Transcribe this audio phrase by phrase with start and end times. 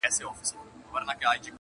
[0.03, 1.49] دومره جمال وی